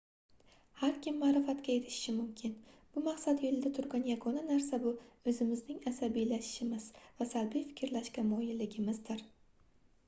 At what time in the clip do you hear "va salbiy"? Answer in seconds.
7.21-7.69